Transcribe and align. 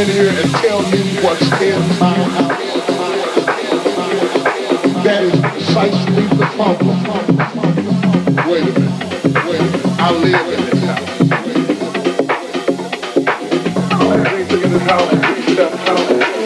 in 0.00 0.08
here 0.08 0.30
and 0.30 0.50
tell 0.52 0.80
me 0.90 0.98
what's 1.22 1.42
in 1.60 1.78
my 1.98 2.14
house. 2.14 2.56
That 5.04 5.24
is 5.24 5.40
precisely 5.40 6.26
the 6.38 6.46
problem. 6.56 6.96
Wait 8.48 8.62
a 8.62 8.72
minute. 8.80 9.44
Wait 9.46 9.60
a 9.60 9.64
minute. 9.64 9.86
I 9.98 10.10
live 10.12 10.46
in 10.54 10.60
this 10.64 10.80
house. 10.84 11.10
I 13.92 14.16
live 14.16 14.50
in 14.52 14.70
this 14.70 14.82
house. 14.84 16.39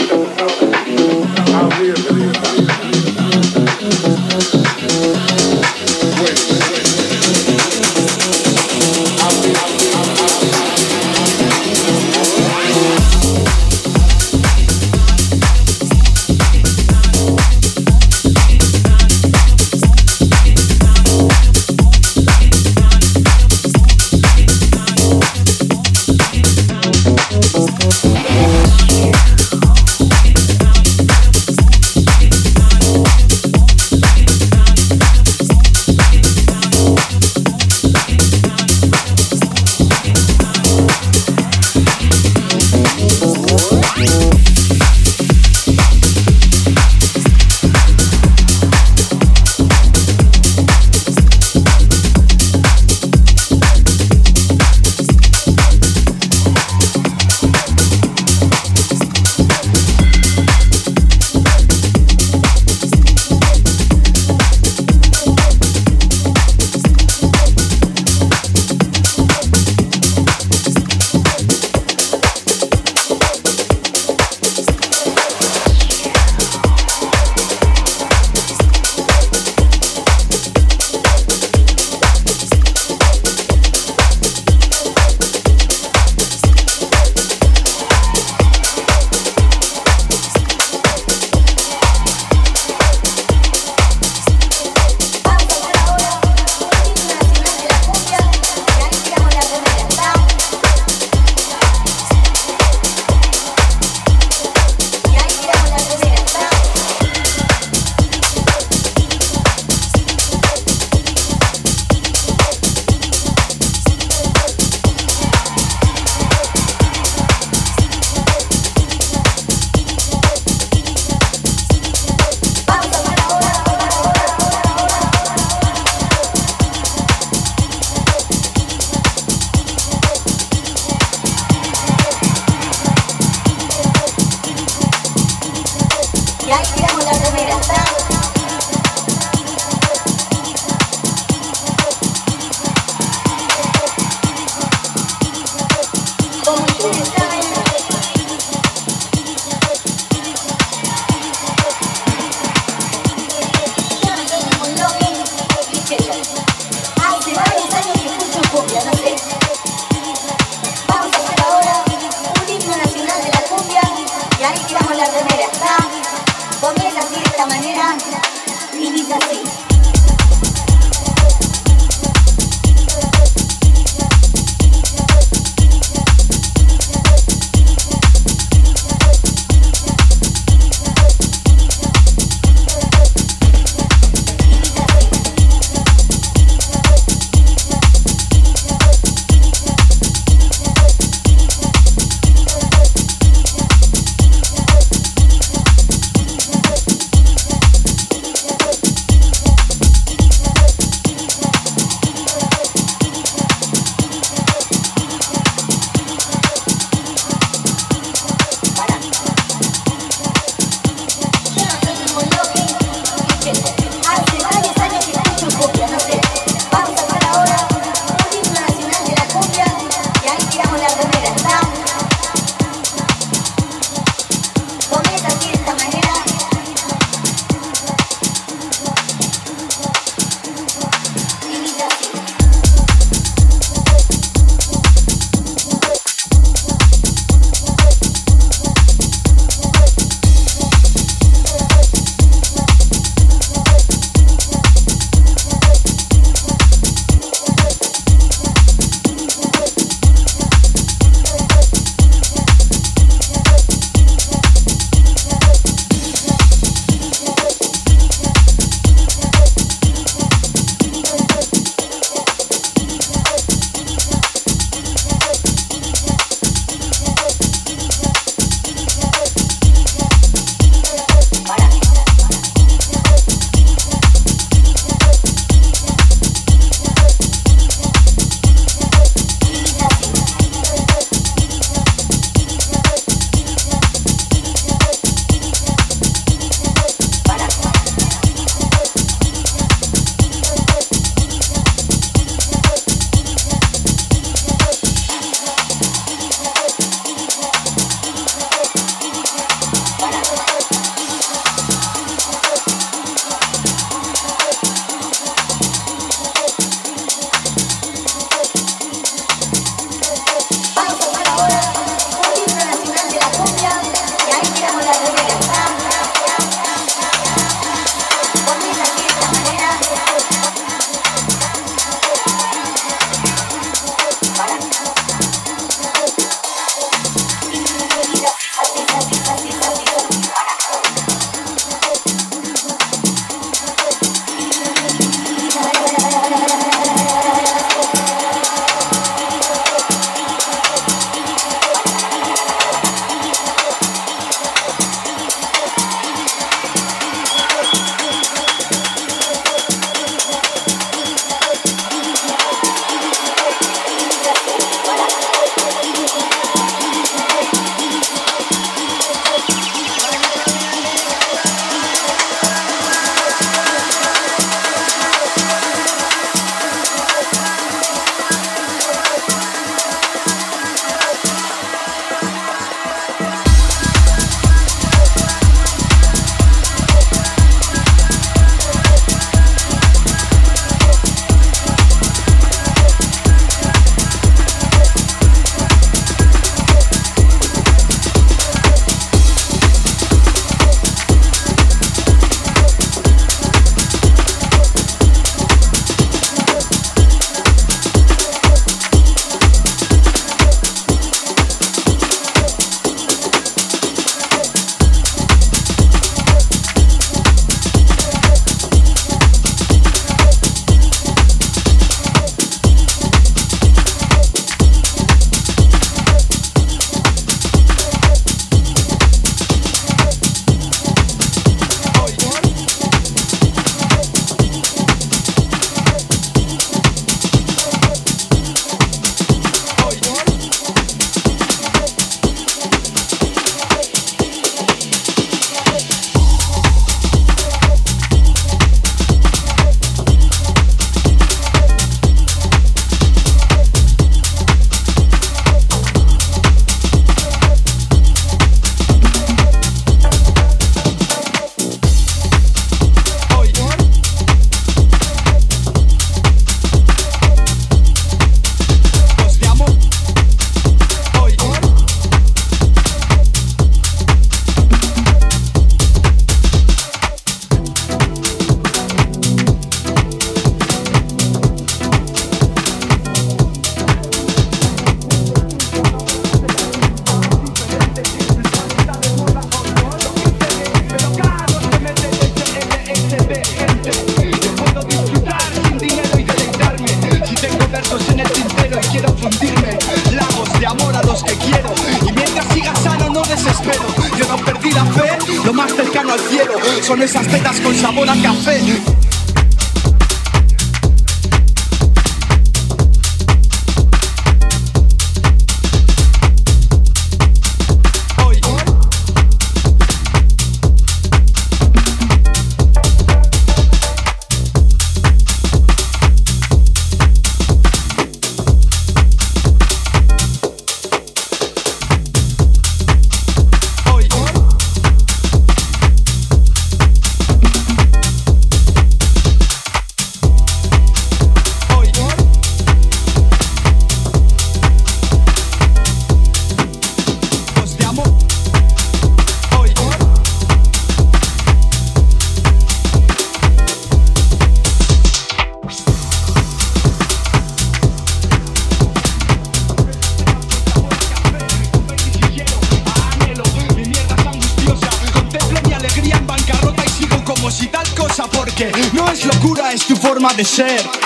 De 560.57 561.04